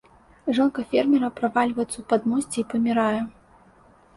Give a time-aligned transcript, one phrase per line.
[0.59, 3.21] Жонка фермера правальваецца ў падмосце і памірае.